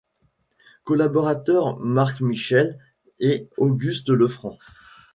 [0.83, 2.79] Collaborateurs Marc-Michel
[3.19, 4.57] et Auguste Lefranc.